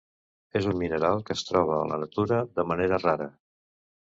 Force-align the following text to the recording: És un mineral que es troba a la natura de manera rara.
És 0.59 0.67
un 0.71 0.79
mineral 0.83 1.21
que 1.27 1.37
es 1.39 1.43
troba 1.49 1.75
a 1.83 1.83
la 1.93 2.01
natura 2.05 2.41
de 2.57 2.67
manera 2.73 3.01
rara. 3.05 3.31